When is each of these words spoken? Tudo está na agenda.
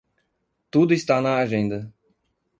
Tudo 0.71 0.95
está 0.95 1.21
na 1.21 1.37
agenda. 1.37 1.93